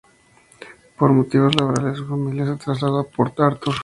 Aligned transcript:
Por 0.97 1.11
motivos 1.11 1.53
laborales 1.55 1.99
su 1.99 2.07
familia 2.07 2.47
se 2.47 2.55
trasladó 2.55 3.01
a 3.01 3.07
Port 3.07 3.39
Arthur. 3.39 3.75